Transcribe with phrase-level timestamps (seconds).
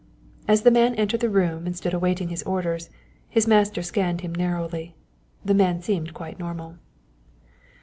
[0.47, 2.89] As the man entered the room and stood awaiting his orders,
[3.29, 4.95] his master scanned him narrowly.
[5.45, 6.77] The man seemed quite normal.